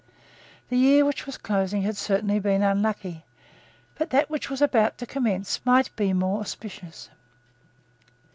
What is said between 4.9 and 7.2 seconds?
to commence might be more auspicious.